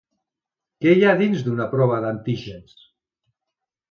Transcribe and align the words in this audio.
Què 0.85 0.93
hi 0.99 1.03
ha 1.07 1.11
dins 1.19 1.43
d’una 1.49 1.67
prova 1.75 2.01
d’antígens? 2.05 2.75